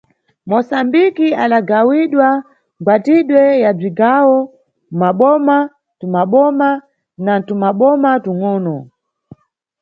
Mosambiki 0.49 1.27
adagawidwa 1.43 2.27
mʼmgwatidwe 2.39 3.41
ya 3.63 3.71
mʼdzigawo, 3.73 4.37
mʼmaboma 4.91 5.57
mtumaboma 5.95 6.69
na 7.25 7.33
mtumaboma 7.39 8.11
tung, 8.23 8.43
ono. 8.53 8.75